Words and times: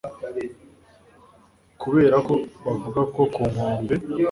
kuberako 1.81 2.33
bavuga 2.63 3.01
ko 3.13 3.21
ku 3.33 3.41
nkombe 3.51 3.95